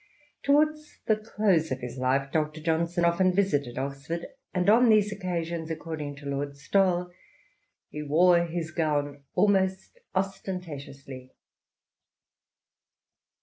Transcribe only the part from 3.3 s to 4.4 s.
visited Oxford,